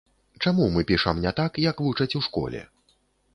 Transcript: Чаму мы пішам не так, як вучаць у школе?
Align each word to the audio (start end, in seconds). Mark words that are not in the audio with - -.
Чаму 0.45 0.65
мы 0.77 0.81
пішам 0.91 1.21
не 1.25 1.33
так, 1.41 1.61
як 1.67 1.85
вучаць 1.87 2.09
у 2.21 2.23
школе? 2.29 2.65